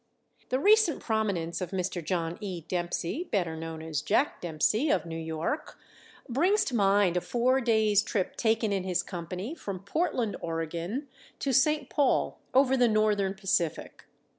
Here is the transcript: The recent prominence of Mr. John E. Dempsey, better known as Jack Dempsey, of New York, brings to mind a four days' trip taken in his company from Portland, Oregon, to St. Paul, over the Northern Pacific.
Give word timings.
The 0.49 0.57
recent 0.59 0.99
prominence 0.99 1.61
of 1.61 1.69
Mr. 1.69 2.03
John 2.03 2.39
E. 2.41 2.61
Dempsey, 2.61 3.25
better 3.31 3.55
known 3.55 3.83
as 3.83 4.01
Jack 4.01 4.41
Dempsey, 4.41 4.89
of 4.89 5.05
New 5.05 5.15
York, 5.15 5.77
brings 6.27 6.65
to 6.65 6.75
mind 6.75 7.17
a 7.17 7.21
four 7.21 7.61
days' 7.61 8.01
trip 8.01 8.35
taken 8.35 8.73
in 8.73 8.83
his 8.83 9.03
company 9.03 9.53
from 9.53 9.81
Portland, 9.83 10.37
Oregon, 10.41 11.07
to 11.37 11.53
St. 11.53 11.87
Paul, 11.87 12.39
over 12.51 12.75
the 12.75 12.87
Northern 12.87 13.35
Pacific. 13.35 14.05